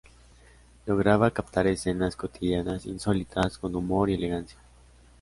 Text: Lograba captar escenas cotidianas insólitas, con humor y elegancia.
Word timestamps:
Lograba 0.87 1.29
captar 1.29 1.67
escenas 1.67 2.15
cotidianas 2.15 2.87
insólitas, 2.87 3.59
con 3.59 3.75
humor 3.75 4.09
y 4.09 4.15
elegancia. 4.15 4.57